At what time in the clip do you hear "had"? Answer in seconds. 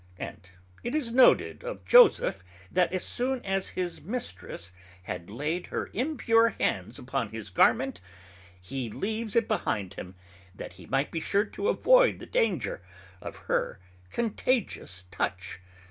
5.03-5.29